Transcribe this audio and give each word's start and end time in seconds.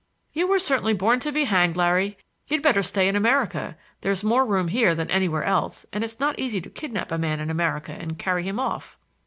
"You 0.33 0.47
were 0.47 0.57
certainly 0.57 0.93
born 0.95 1.19
to 1.19 1.31
be 1.31 1.43
hanged, 1.43 1.77
Larry. 1.77 2.17
You'd 2.47 2.63
better 2.63 2.81
stay 2.81 3.07
in 3.07 3.15
America. 3.15 3.77
There's 4.01 4.23
more 4.23 4.43
room 4.47 4.69
here 4.69 4.95
than 4.95 5.11
anywhere 5.11 5.43
else, 5.43 5.85
and 5.93 6.03
it's 6.03 6.19
not 6.19 6.39
easy 6.39 6.59
to 6.59 6.71
kidnap 6.71 7.11
a 7.11 7.19
man 7.19 7.39
in 7.39 7.51
America 7.51 7.91
and 7.91 8.17
carry 8.17 8.41
him 8.41 8.59
off." 8.59 8.97